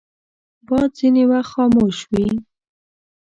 باد 0.67 0.89
ځینې 0.99 1.23
وخت 1.31 1.49
خاموش 1.53 1.97
وي 2.11 2.27